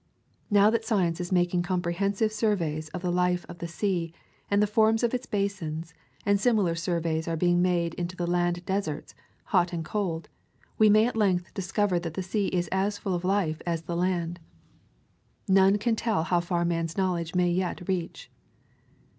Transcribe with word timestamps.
Now 0.49 0.71
that 0.71 0.83
science 0.83 1.21
is 1.21 1.31
making 1.31 1.61
comprehensive 1.61 2.31
surveys 2.31 2.89
of 2.89 3.03
the 3.03 3.11
life 3.11 3.45
of 3.47 3.59
the 3.59 3.67
sea, 3.67 4.11
and 4.49 4.59
the 4.59 4.65
forms 4.65 5.03
of 5.03 5.13
its 5.13 5.27
basins, 5.27 5.93
and 6.25 6.39
similar 6.39 6.73
surveys 6.73 7.27
are 7.27 7.37
being 7.37 7.61
made 7.61 7.93
into 7.93 8.15
the 8.15 8.25
land 8.25 8.65
deserts, 8.65 9.13
hot 9.43 9.73
and 9.73 9.85
cold, 9.85 10.27
we 10.79 10.89
may 10.89 11.05
at 11.05 11.15
length 11.15 11.53
discover 11.53 11.99
that 11.99 12.15
the 12.15 12.23
sea 12.23 12.47
is 12.47 12.67
as 12.69 12.97
full 12.97 13.13
of 13.13 13.23
life 13.23 13.61
as 13.63 13.83
the 13.83 13.95
land. 13.95 14.39
None 15.47 15.77
can 15.77 15.95
tell 15.95 16.23
how 16.23 16.39
far 16.39 16.65
man's 16.65 16.97
knowl 16.97 17.17
edge 17.17 17.35
may 17.35 17.51
yet 17.51 17.87
reach. 17.87 18.31